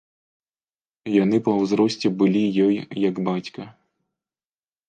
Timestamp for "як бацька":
3.09-3.61